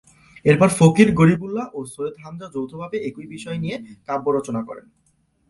[0.45, 3.75] এরপর ফকির গরিবুল্লাহ ও সৈয়দ হামজা যৌথভাবে একই বিষয় নিয়ে
[4.07, 4.85] কাব্য রচনা করেন।